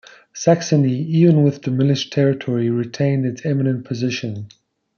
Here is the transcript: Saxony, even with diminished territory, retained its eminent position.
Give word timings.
Saxony, 0.33 0.95
even 0.99 1.43
with 1.43 1.61
diminished 1.61 2.11
territory, 2.11 2.71
retained 2.71 3.23
its 3.23 3.45
eminent 3.45 3.85
position. 3.85 4.47